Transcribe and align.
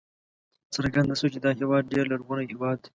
څرګنده 0.75 1.13
شوه 1.19 1.29
چې 1.33 1.39
دا 1.45 1.51
هېواد 1.59 1.83
ډېر 1.93 2.05
لرغونی 2.11 2.45
هېواد 2.51 2.77
دی. 2.83 2.89